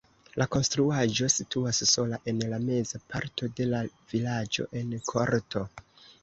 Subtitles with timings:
[0.41, 3.83] La konstruaĵo situas sola en la meza parto de la
[4.15, 5.65] vilaĝo en korto.